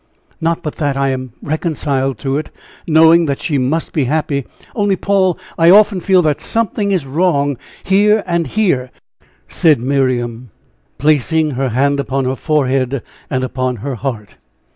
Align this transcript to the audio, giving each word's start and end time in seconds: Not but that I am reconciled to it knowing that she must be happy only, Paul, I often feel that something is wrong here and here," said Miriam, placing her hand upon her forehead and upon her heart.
Not 0.41 0.63
but 0.63 0.77
that 0.77 0.97
I 0.97 1.09
am 1.09 1.33
reconciled 1.43 2.17
to 2.21 2.39
it 2.39 2.49
knowing 2.87 3.27
that 3.27 3.39
she 3.39 3.59
must 3.59 3.93
be 3.93 4.05
happy 4.05 4.47
only, 4.75 4.95
Paul, 4.95 5.37
I 5.59 5.69
often 5.69 5.99
feel 5.99 6.23
that 6.23 6.41
something 6.41 6.91
is 6.91 7.05
wrong 7.05 7.55
here 7.83 8.23
and 8.25 8.47
here," 8.47 8.89
said 9.47 9.79
Miriam, 9.79 10.49
placing 10.97 11.51
her 11.51 11.69
hand 11.69 11.99
upon 11.99 12.25
her 12.25 12.35
forehead 12.35 13.03
and 13.29 13.43
upon 13.43 13.75
her 13.85 13.93
heart. 13.93 14.37